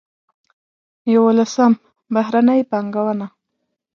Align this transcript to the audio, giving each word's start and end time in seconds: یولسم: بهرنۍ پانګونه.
یولسم: 1.13 1.73
بهرنۍ 2.13 2.61
پانګونه. 2.71 3.27